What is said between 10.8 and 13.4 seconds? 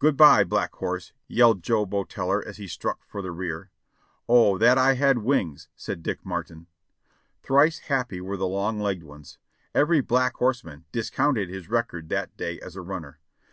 discounted his record that day as a runner.